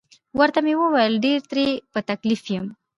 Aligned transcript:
ورته 0.39 0.59
مې 0.65 0.73
وویل: 0.77 1.13
ډیر 1.25 1.39
ترې 1.49 1.67
په 1.91 1.99
تکلیف 2.09 2.41
یم. 2.53 2.65